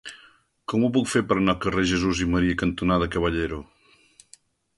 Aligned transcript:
Com 0.71 0.85
ho 0.85 0.87
puc 0.95 1.11
fer 1.11 1.21
per 1.31 1.37
anar 1.41 1.53
al 1.55 1.59
carrer 1.65 1.83
Jesús 1.91 2.23
i 2.25 2.27
Maria 2.33 2.57
cantonada 2.63 3.11
Caballero? 3.19 3.61